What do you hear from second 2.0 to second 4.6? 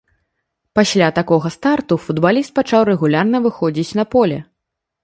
футбаліст пачаў рэгулярна выходзіць на поле.